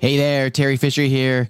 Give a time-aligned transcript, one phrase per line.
[0.00, 1.48] Hey there, Teri Fisher here.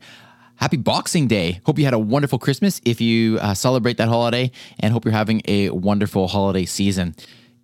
[0.57, 1.61] Happy Boxing Day.
[1.67, 5.13] Hope you had a wonderful Christmas if you uh, celebrate that holiday, and hope you're
[5.13, 7.15] having a wonderful holiday season.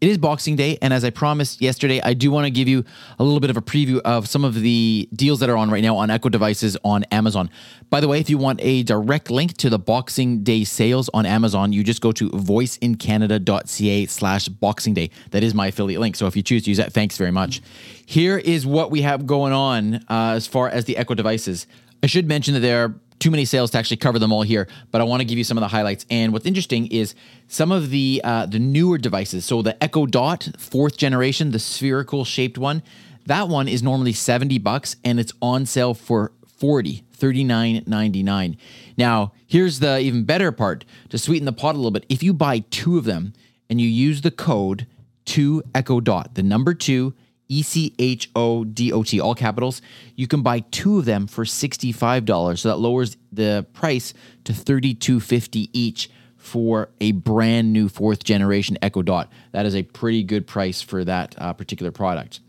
[0.05, 2.85] It is Boxing Day, and as I promised yesterday, I do want to give you
[3.19, 5.83] a little bit of a preview of some of the deals that are on right
[5.83, 7.49] now on Echo devices on Amazon.
[7.89, 11.25] By the way, if you want a direct link to the Boxing Day sales on
[11.25, 15.09] Amazon, you just go to voiceincanada.ca slash Boxing Day.
[15.31, 16.17] That is my affiliate link.
[16.17, 17.63] So if you choose to use that, thanks very much.
[18.05, 21.67] Here is what we have going on uh, as far as the Echo devices.
[22.03, 22.95] I should mention that there are
[23.25, 25.45] too many sales to actually cover them all here, but I want to give you
[25.45, 26.05] some of the highlights.
[26.11, 27.15] And what's interesting is
[27.49, 29.47] some of the uh, the newer devices.
[29.47, 32.83] So the Echo Dot fourth generation, the spherical shaped one,
[33.25, 38.59] that one is normally 70 bucks and it's on sale for 40, 39.99.
[38.99, 42.05] Now, here's the even better part to sweeten the pot a little bit.
[42.11, 43.33] If you buy two of them
[43.71, 44.87] and you use the code
[45.25, 47.15] 2 Echo Dot, the number 2
[47.49, 49.83] E C H O D O T, all capitals.
[50.17, 52.59] You can buy two of them for $65.
[52.59, 59.03] So that lowers the price to $32.50 each for a brand new fourth generation Echo
[59.03, 59.33] Dot.
[59.53, 62.41] That is a pretty good price for that uh, particular product.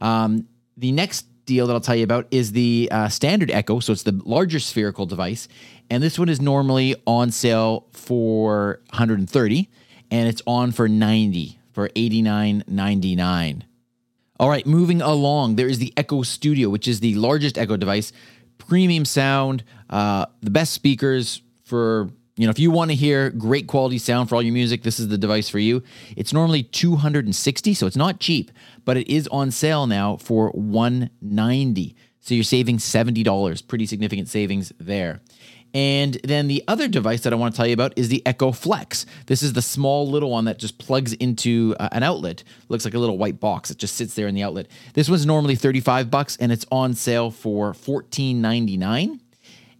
[0.00, 3.80] Um, the next deal that I'll tell you about is the uh, standard Echo.
[3.80, 5.48] So it's the larger spherical device.
[5.88, 9.68] And this one is normally on sale for 130
[10.10, 13.62] and it's on for 90 for 89.99.
[14.38, 18.12] All right, moving along, there is the Echo Studio, which is the largest Echo device,
[18.58, 23.66] premium sound, uh, the best speakers for you know if you want to hear great
[23.66, 25.82] quality sound for all your music, this is the device for you.
[26.16, 28.50] It's normally 260, so it's not cheap,
[28.84, 31.96] but it is on sale now for 190.
[32.20, 35.20] So you're saving $70, pretty significant savings there.
[35.74, 38.50] And then the other device that I want to tell you about is the Echo
[38.52, 39.04] Flex.
[39.26, 42.44] This is the small little one that just plugs into uh, an outlet.
[42.68, 43.70] Looks like a little white box.
[43.70, 44.68] It just sits there in the outlet.
[44.94, 49.20] This one's normally 35 bucks and it's on sale for 14.99.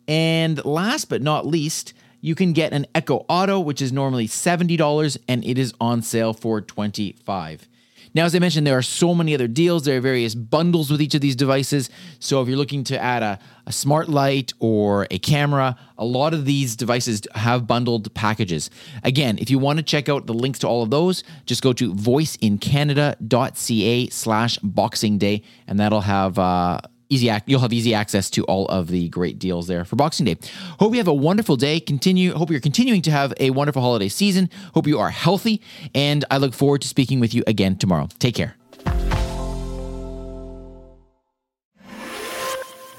[0.08, 5.18] And last but not least, you can get an Echo Auto, which is normally $70
[5.28, 7.68] and it is on sale for 25.
[8.16, 9.84] Now, as I mentioned, there are so many other deals.
[9.84, 11.90] There are various bundles with each of these devices.
[12.18, 16.32] So if you're looking to add a, a smart light or a camera, a lot
[16.32, 18.70] of these devices have bundled packages.
[19.04, 21.74] Again, if you want to check out the links to all of those, just go
[21.74, 28.44] to voiceincanada.ca slash boxing day, and that'll have uh, easy you'll have easy access to
[28.44, 30.36] all of the great deals there for Boxing Day.
[30.78, 31.80] Hope you have a wonderful day.
[31.80, 34.50] Continue hope you're continuing to have a wonderful holiday season.
[34.74, 35.62] Hope you are healthy
[35.94, 38.08] and I look forward to speaking with you again tomorrow.
[38.18, 38.56] Take care.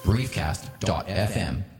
[0.04, 1.77] briefcast.fm